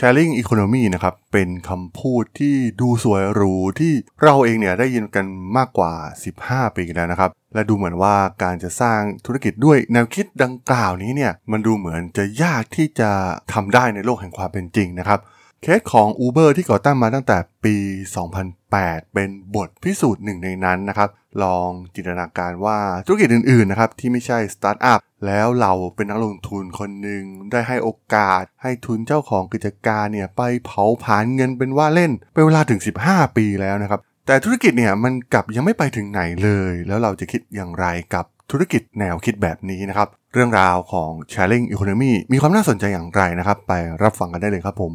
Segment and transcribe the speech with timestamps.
[0.00, 5.24] sharing economy นะครับ เป็นคำพูดที่ดูสวยหรูที่เราเองเนี่ยได้ยินกัน
[5.56, 5.92] มากกว่า
[6.34, 13.10] 15 ปีแล้วนะครับ และดูเหมือนว่าการจะสร้างธุรกิจด้วยแนวคิดดังกล่าวนี้เนี่ย มันดูเหมือนจะยากที่จะ
[13.52, 15.20] ทำได้ในโลกแห่งความเป็นจริงนะครับ
[15.62, 17.76] เคสของ Uber ที่ก่อตั้งมาตั้งแต่ปี
[18.44, 21.08] 2008 เป็นบทพิสูจน์หนึ่งในนั้นนะครับ
[21.42, 44.94] ลองจินตนาการว่าธุรกิจอื่นๆนะครับที่ไม่ใช่สตาร์ทอัพแล้วเราเป็นนักลงทุนคนหนึ่งได้ให้โอกาส ให้ทุนเจ้าของกิจการเนี่ยไปเผาผลาญเงินเป็นว่าเล่น เป็นเวลาถึง 15 ปีแล้วนะครับ แต่ธุรกิจเนี่ยมันกลับยังไม่ไปถึงไหนเลย แล้วเราจะคิดอย่างไรกับธุรกิจแนวคิดแบบนี้นะครับ เรื่องราวของ sharing economy มีความน่าสนใจอย่างไรนะครับ ไปรับฟังกันได้เลยครับผม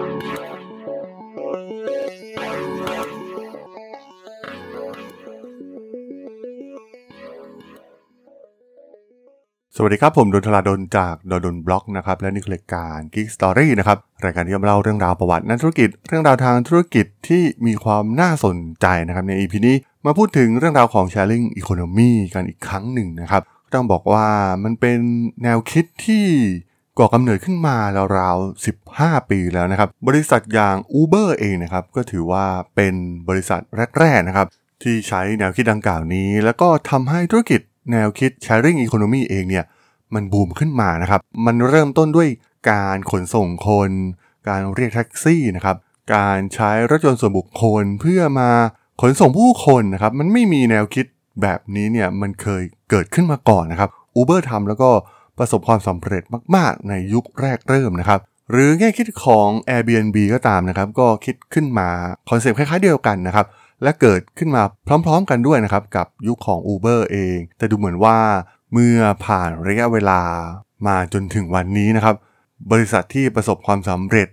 [9.83, 23.41] วัสดีครับผมดนทลาดนจากดนดนบล็อกนะครับและนี่คือรายการ Geek Story นะครับรายการที่จะเล่าเรื่องราวประวัตินักธุรกิจ เรื่องราวทางธุรกิจที่มีความน่าสนใจนะครับใน EP นี้มาพูดถึงเรื่องราวของ Sharing Economy กันอีกครั้งหนึ่งนะครับ
[23.73, 24.27] ต้องบอกว่า
[24.63, 24.99] มันเป็น
[25.43, 26.25] แนวคิดที่
[26.99, 27.77] ก่อกำเนิดขึ้นมา
[28.17, 32.93] ราวๆ 15 ปีแล้วนะครับ บริษัทอย่าง Uber เองนะครับ ก็ถือว่าเป็น
[33.29, 33.61] บริษัท
[33.99, 34.47] แรก ๆ นะครับ
[34.83, 37.61] ที่ใช้แนวคิดดังกล่าวนี้ แล้วก็ทำให้ธุรกิจ
[37.91, 39.65] แนวคิด sharing economy เองเนี่ย
[40.13, 42.29] มันบูมขึ้นมานะครับ มันเริ่มต้นด้วย
[42.71, 43.91] การขนส่งคน
[44.47, 45.75] การเรียกแท็กซี่นะครับ
[46.15, 48.49] การใช้รถยนต์ส่วนบุคคลเพื่อมา
[49.01, 51.05] ขนส่งผู้คนนะครับ มันไม่มีแนวคิด
[51.41, 53.89] แบบนี้เนี่ยมันเคยเกิดขึ้นมาก่อนนะครับ
[54.19, 54.89] Uber ทำแล้วก็
[55.37, 56.23] ประสบความสำเร็จ
[56.55, 58.19] มาก ๆ ในยุคแรกเริ่มนะครับ
[58.51, 61.89] หรือแง่คิดของ Airbnb ก็ตามนะครับ ก็คิดขึ้นมา
[62.29, 63.45] concept คล้าย ๆ เดียวกันนะครับ
[63.83, 68.17] และเกิดขึ้นมาพร้อมๆกันด้วยนะครับ กับยุคของ Uber เอง แต่ดูเหมือนว่า
[68.73, 70.21] เมื่อผ่านระยะเวลา
[70.87, 72.15] มาจนถึงวันนี้นะครับ
[72.71, 74.27] บริษัทที่ประสบความสำเร็จ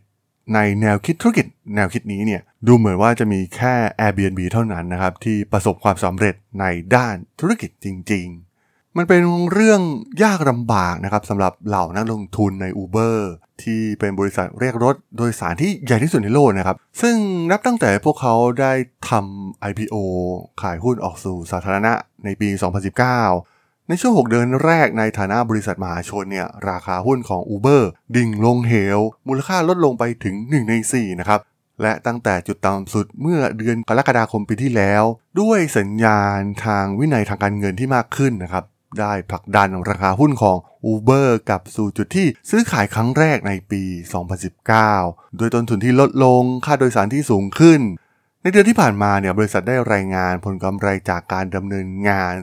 [0.55, 6.65] ในแนวคิดธุรกิจแนวคิดนี้เนี่ยดูเหมือนว่าจะมีแค่ Airbnb เท่านั้นนะครับ ที่ประสบความสำเร็จใน
[6.95, 8.48] ด้านธุรกิจจริง ๆ
[8.99, 9.23] มันเป็น
[9.53, 9.81] เรื่อง
[10.23, 13.17] ยากลำบากนะครับสำหรับเหล่านักลงทุนใน Uber
[13.63, 17.17] ที่เป็นบริษัทเรียกรถโดยสารที่ใหญ่ที่สุดในโลกนะครับ ซึ่ง
[17.51, 18.73] นับตั้งแต่พวกเขาได้
[19.11, 19.97] ทำ IPO
[20.63, 21.93] ขายหุ้นออกสู่สาธารณะ
[22.25, 22.49] ในปี
[23.19, 27.83] 2019 ในช่วง 6 เดือนแรกในฐานะบริษัทมหาชนเนี่ยราคาหุ้นของ Uber
[28.17, 31.41] ดิ่งลงเหว มูลค่าลดลงไปถึง 1 ใน 4 นะครับ
[31.83, 35.03] และตั้งแต่จุดต่ำสุดเมื่อเดือนกรกฎาคมปีที่แล้ว
[35.41, 38.65] ด้วยสัญญาณทางวินัยทางการเงินที่มากขึ้นนะครับ
[39.01, 40.57] ได้ผลักดันราคาหุ้นของ
[40.93, 43.83] Uber กลับสู่จุดที่ซื้อขายครั้งแรกในปี
[44.61, 47.81] 2019 โดยต้นทุนที่ลดลง ค่าโดยสารที่สูงขึ้น
[48.43, 52.35] ในเดือนที่ผ่านมาเนี่ยบริษัทได้รายงานผลกำไรจากการดำเนินงาน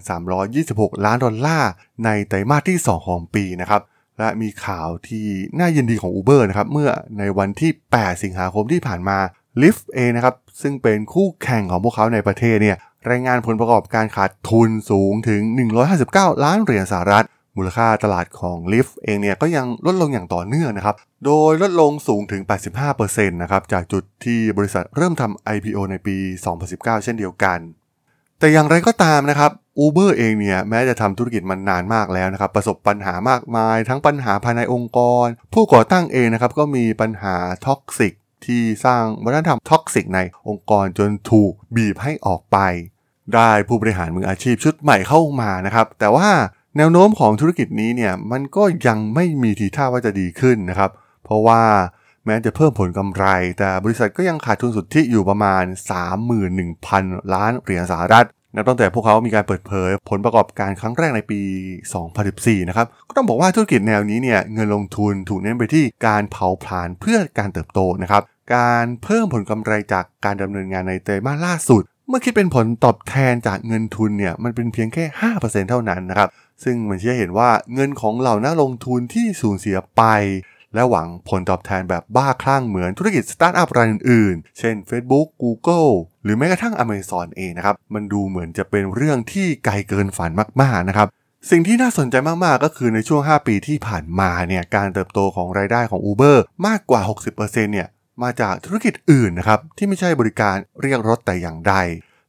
[0.48, 1.72] 326 ล้านดอลลาร์
[2.06, 3.82] ในไตรมาสที่ 2 ของปีนะครับ
[4.20, 5.26] และมีข่าวที่
[5.60, 6.90] น่ายินดีของ Uber นะครับ เมื่อ
[7.20, 9.18] ในวันที่ 8 สิงหาคมที่ผ่านมา
[9.62, 12.78] Lyft เองนะครับ ซึ่งเป็นคู่แข่งของพวกเขาในประเทศเนี่ย
[13.10, 15.42] รายงานผลประกอบการขาดทุนสูงถึง
[15.94, 17.26] 159 ล้านเหรียญสหรัฐ
[17.58, 20.96] มูลค่าตลาดของ Lyft เองเนี่ยก็ยังลดลงอย่างต่อเนื่องนะครับ
[21.26, 22.42] โดยลดลงสูงถึง
[22.88, 26.18] 85%นะครับจากจุดที่บริษัทเริ่มทำ IPO ในปี
[26.62, 27.60] 2019 เช่นเดียวกัน
[28.40, 37.36] แต่อย่างไรก็ตามนะครับ Uber เองเนี่ยแม้จะทำธุรกิจมันนานมากแล้วนะครับ ประสบปัญหามากมาย ทั้งปัญหาภายในองค์กร ผู้ก่อตั้งเองนะครับก็มีปัญหา
[37.66, 38.14] toxic
[38.46, 42.58] ที่สร้างวัฒนธรรม toxic ในองค์กรจนถูกบีบให้ออกไป
[43.36, 46.30] ได้ผู้บริหารมืออาชีพชุดใหม่เข้ามานะครับ แต่ว่า
[46.78, 50.92] แนวโน้มของธุรกิจนี้เนี่ยมันก็ยังไม่มีทีท่าว่าจะดีขึ้นนะครับ
[51.26, 51.62] เพราะว่า
[52.26, 53.26] แม้จะเพิ่มผลกำไร
[53.60, 55.64] แต่บริษัทก็ยังขาดทุนสุทธิอยู่ประมาณ
[56.30, 61.42] 31,000 ล้านเหรียญสหรัฐนับตั้งแต่พวกเขามีการเปิดเผย ผลประกอบการครั้งแรกในปี
[62.06, 68.22] 2014 นะครับ ก็ต้องบอกว่าธุรกิจแนวนี้เนี่ยเงินลงทุนถูกเน้นไปที่การเผาผลาญเพื่อการเติบโตนะครับ
[68.56, 75.06] การเพิ่มผลกำไรจากการดำเนินงานในไตรมาสล่าสุด เมื่อคิดเป็นผลตอบแทนจากเงินทุนเนี่ยมันเป็นเพียงแค่
[75.38, 76.30] 5%เท่านั้นนะครับ
[76.64, 80.04] ซึ่งมันชี้ให้เห็นว่าเงินของเหล่านักลงทุนที่สูญเสียไป
[80.74, 85.92] และหวังผลตอบแทนแบบบ้าคลั่งเหมือนธุรกิจสตาร์ทอัพรายอื่นๆ เช่น Facebook Google
[86.24, 90.32] หรือแม้กระทั่ง Amazon เองนะครับ มันดูเหมือนจะเป็นเรื่องที่ไกลเกินฝัน
[90.62, 91.08] มากๆนะครับ
[91.50, 96.38] สิ่งที่น่าสนใจมาก ๆ ก็คือในช่วง 5 ปีที่ผ่านมาเนี่ย การเติบโตของรายได้ของ Uber
[96.68, 97.02] มากกว่า
[97.34, 97.88] 60%เนี่ย
[98.24, 101.74] มาจากธุรกิจอื่นนะครับที่ไม่ใช่บริการเรียกรถแต่อย่างใด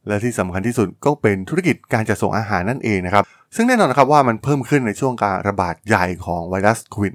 [0.06, 3.24] และที่สำคัญที่สุดก็เป็นธุรกิจการจัดส่งอาหารนั่นเองนะครับ
[3.56, 7.12] ซึ่งแน่นอนนะครับว่ามันเพิ่มขึ้นในช่วงการระบาดใหญ่ของไวรัสโควิด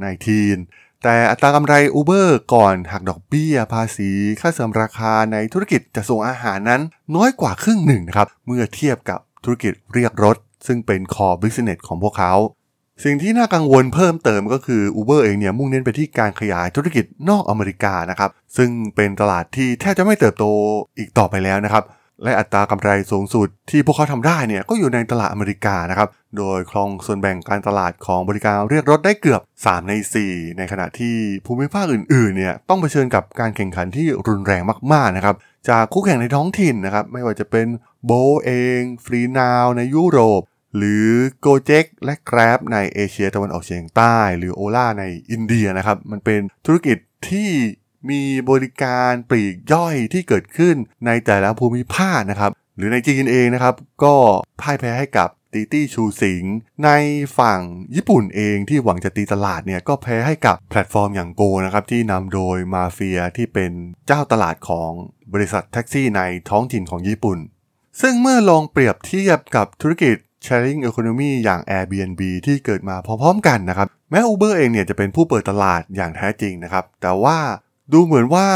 [0.49, 6.81] -19 แต่อัตรากำไร Uber ก่อนหักดอกเบี้ยภาษี ค่าเสริมราคาในธุรกิจจะส่งอาหารนั้น
[7.15, 12.33] น้อยกว่าครึ่งหนึ่งนะครับเมื่อเทียบกับธุรกิจเรียกรถ ซึ่งเป็น core business ของพวกเขา
[13.03, 20.45] สิ่งที่น่ากังวลเพิ่มเติมก็คือ Uber เองเนี่ยมุ่งเน้นไปที่การขยายธุรกิจนอกอเมริกานะครับ ซึ่งเป็นตลาดที่แทบจะไม่เติบโต
[20.97, 21.85] อีกต่อไปแล้วนะครับ
[22.23, 29.93] และอัตรากำไรสูงสุดที่พวกเขาทำได้เนี่ยก็อยู่ในตลาดอเมริกานะครับ โดยครองส่วนแบ่งการตลาดของบริการเรียกรถได้เกือบ 3 ใน
[30.25, 31.15] 4 ในขณะที่
[31.45, 34.61] ภูมิภาคอื่นๆเนี่ยต้องเผชิญกับการแข่งขันที่รุนแรง
[34.93, 35.35] มากๆนะครับ
[35.69, 37.67] จากคู่แข่งในท้องถิ่นนะครับไม่ว่าจะเป็น
[38.05, 38.11] โบ
[38.45, 40.41] เองฟรีนาวในยุโรป
[40.77, 41.07] หรือ
[41.45, 46.97] Gojek และ Grab ในเอเชียตะวันออกเฉียงใต้ หรือ Ola ในอินเดียนะครับ มันเป็นธุรกิจ
[47.29, 47.49] ที่
[48.09, 50.75] มีบริการปลีกย่อยที่เกิดขึ้น
[51.05, 54.15] ในแต่ละภูมิภาคนะครับ หรือในจีนเองนะครับ ก็
[54.61, 56.43] พ่ายแพ้ให้กับ Didi Chuxing
[56.83, 56.89] ใน
[57.37, 57.59] ฝั่ง
[57.95, 63.71] ญี่ปุ่นเองที่หวังจะตีตลาดเนี่ย ก็แพ้ให้กับแพลตฟอร์มอย่าง GO นะครับ ที่นำโดยมาเฟียที่เป็น
[64.07, 64.91] เจ้าตลาดของ
[65.33, 67.39] บริษัทแท็กซี่ในท้องถิ่นของญี่ปุ่น
[68.01, 70.15] ซึ่งเมื่อลองเปรียบเทียบกับธุรกิจ
[70.45, 77.37] Sharing Economy อย่าง Airbnb ที่เกิดมาพร้อมๆกันนะครับ แม้ Uber เองเนี่ยจะเป็นผู้เปิดตลาดอย่างแท้จริงนะครับ แต่ว่า
[77.93, 78.47] ดูเหมือนว่า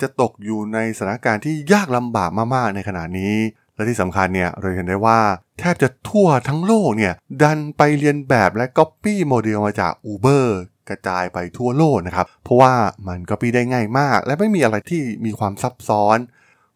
[0.00, 3.36] จะตกอยู่ในสถานการณ์ที่ยากลำบากมากๆในขณะนี้
[3.74, 5.20] และที่สำคัญเนี่ยเราเห็นได้ว่า
[5.58, 10.46] แทบจะทั่วทั้งโลกเนี่ยดันไปเลียนแบบและก๊อปปี้โมเดลมาจาก Uber
[10.88, 12.74] กระจายไปทั่วโลกนะครับ เพราะว่า
[13.06, 16.18] มันก๊อปปี้ได้ง่ายมาก และไม่มีอะไรที่มีความซับซ้อน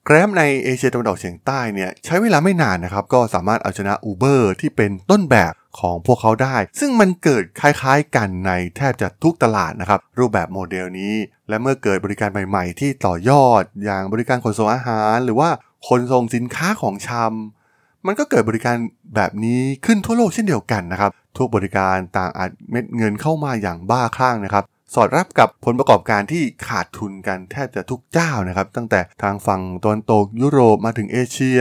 [0.08, 11.14] Grab ในเอเชียตะวันออกเฉียงใต้เนี่ยใช้เวลาไม่นานนะครับ ก็สามารถเอาชนะ Uber ที่เป็นต้นแบบของพวกเขาได้ ซึ่งมันเกิดคล้ายๆกันในแทบจะทุกตลาดนะครับ รูปแบบโมเดลนี้
[11.48, 15.50] และเมื่อเกิดบริการใหม่ๆ ที่ต่อยอด อย่างบริการขนส่งอาหาร หรือว่า
[15.88, 18.76] ขนส่งสินค้าของชำมันก็เกิดบริการ
[19.16, 24.64] แบบนี้ขึ้นทั่วโลกเช่นเดียวกันนะครับทุกบริการต่างอัดเม็ดเงินเข้ามาอย่างบ้าคลั่งนะครับ
[24.94, 31.60] สอดรับกับผลประกอบการที่ขาดทุนกันแทบจะทุกเจ้านะครับ ตั้งแต่ทางฝั่งตะวันตกยุโรปมาถึงเอเชีย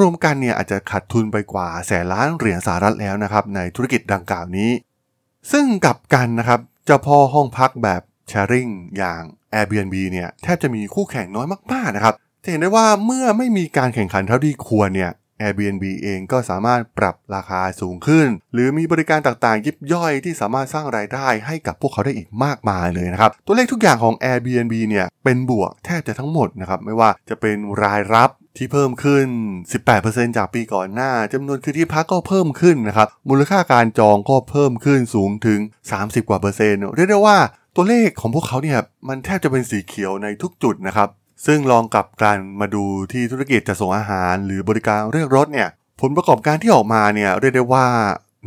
[0.00, 4.70] รวมๆกันเนี่ยอาจจะขาดทุนไปกว่าแสนล้านเหรียญสหรัฐแล้วนะครับในธุรกิจดังกล่าวนี้
[5.52, 9.22] ซึ่งกลับกันนะครับเจ้าพ่อห้องพักแบบแชร์ริงอย่าง
[9.54, 29.26] Airbnb เนี่ยแทบจะมีคู่แข่งน้อยมากๆนะครับจะเห็นได้ว่าเมื่อไม่มีการแข่งขันเท่าที่ควรเนี่ย Airbnb เองก็สามารถปรับราคาสูงขึ้น หรือมีบริการต่างๆ ยิบย่อยที่สามารถสร้างรายได้ให้กับพวกเขาได้อีกมากมายเลยนะครับ ตัวเลขทุกอย่างของ Airbnb เนี่ยเป็นบวกแทบจะทั้งหมดนะครับไม่ว่าจะเป็นรายรับที่เพิ่มขึ้น
[29.82, 35.60] 18%จากปีก่อนหน้าจำนวนคืนที่พักก็เพิ่มขึ้นนะครับ มูลค่าการจองก็เพิ่มขึ้นสูงถึง
[35.94, 37.38] 30 กว่าเปอร์เซ็นต์เรียกได้ว่า
[37.76, 38.78] ตัวเลขของพวกเขาเนี่ย
[39.08, 41.08] มันแทบจะเป็นสีเขียวในทุกจุดนะครับ
[41.46, 45.68] ซึ่งลองกลับกันมาดูที่ธุรกิจจะส่งอาหาร หรือบริการเรียกรถเนี่ย
[46.00, 47.86] ผลประกอบการที่ออกมาเนี่ยเรียกได้ว่า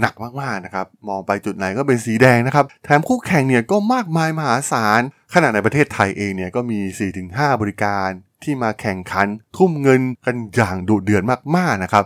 [0.01, 5.01] หนักมากๆนะครับมองไปจุดไหนก็เป็นสีแดงนะครับแถมคู่แข่งเนี่ยก็มากมายมหาศาล
[5.33, 6.79] ขณะในประเทศไทยเองเนี่ยก็มี
[7.19, 8.07] 4-5 บริการ
[8.43, 11.23] ที่มาแข่งขัน ทุ่มเงินกันอย่างดุเดือด
[11.57, 12.05] มากๆนะครับ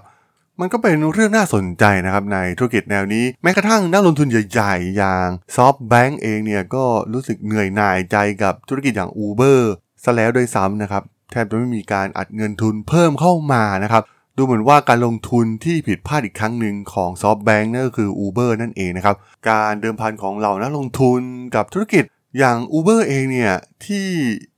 [0.59, 9.61] มันก็เป็นเรื่องน่าสนใจนะครับในธุรกิจแนวนี้ แม้กระทั่งนักลงทุนใหญ่ๆ อย่างซอฟแบงก์เองเนี่ยก็รู้สึกเหนื่อยหน่ายใจกับธุรกิจอย่าง Uber
[10.03, 14.03] ซะแล้วโดยซ้ำนะครับ แทบจะไม่มีการอัดเงินทุนเพิ่มเข้ามานะครับ
[14.37, 19.15] ดูเหมือนว่าการลงทุนที่ผิดพลาดอีกครั้งหนึ่งของซอฟแบงก์นั่นก็คือ Uber นั่นเองนะครับ
[19.49, 21.21] การเดิมพันของเหล่านักลงทุน
[21.55, 22.03] กับธุรกิจ
[22.37, 23.53] อย่าง Uber เองเนี่ย
[23.85, 24.07] ที่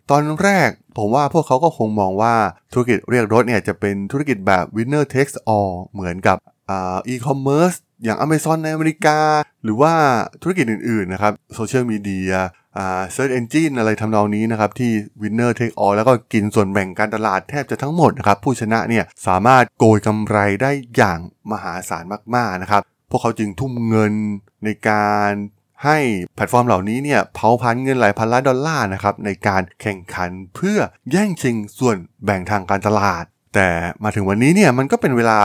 [0.09, 2.35] ตอนแรกผมว่าพวกเขาก็คงมองว่า
[2.73, 6.37] ธุรกิจเรียกรถเนี่ยจะเป็นธุรกิจแบบ winner takes all เหมือนกับ
[6.69, 9.19] อ่า e-commerce อย่าง Amazon ในอเมริกา
[9.63, 9.93] หรือว่า
[10.41, 12.33] ธุรกิจอื่นๆนะครับโซเชียลมีเดีย
[12.77, 14.91] อ่า search engine อะไรทำนองนี้นะครับที่
[15.21, 21.19] winner take all แล้วก็กินส่วนแบ่งการตลาดแทบจะทั้งหมดนะครับผู้ชนะเนี่ยสามารถโกยกำไรได้อย่าง
[21.51, 22.03] มหาศาล
[22.35, 24.13] มากๆนะครับพวกเขาจึงทุ่มเงิน
[24.63, 25.31] ในการ
[25.85, 25.97] ให้
[26.35, 30.77] แพลตฟอร์มเหล่านี้เนี่ยเผาผลาญเงินหลายพันล้านดอลลาร์นะครับในการแข่งขันเพื่อ
[31.11, 33.23] แย่งชิงส่วนแบ่งทางการตลาด
[33.55, 33.69] แต่
[34.03, 35.39] มาถึงวันนี้เนี่ยมันก็เป็นเวลา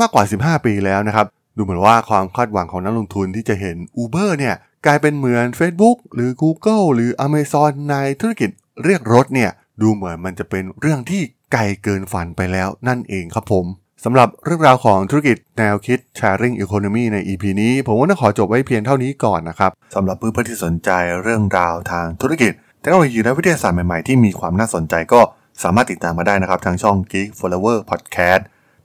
[0.00, 4.54] มากกว่า 15 ปีแล้วนะครับ ดูเหมือนว่าความคาดหวังของนักลงทุนที่จะเห็น Uber เนี่ย
[4.86, 8.50] กลายเป็นเหมือน Facebook หรือ Google หรือ Amazon ในธุรกิจ
[8.84, 9.50] เรียกรถเนี่ย
[9.82, 11.22] ดูเหมือนมันจะเป็นเรื่องที่
[11.52, 13.66] ไกลเกินฝันไปแล้วนั่นเองครับผม
[14.04, 20.90] สำหรับเรื่องราวของธุรกิจแนวคิด Sharing Economy ใน EP นี้ ผมว่าต้องขอจบไว้เพียงเท่านี้ก่อนนะครับสำหรับเพื่อนๆที่สนใจ
[21.22, 25.20] เรื่องราวทางธุรกิจเทคโนโลยีและวิทยาศาสตร์ใหม่ๆที่มีความน่าสนใจก็
[25.62, 28.42] สามารถติดตามมาได้นะครับทางช่อง Geek Forever Podcast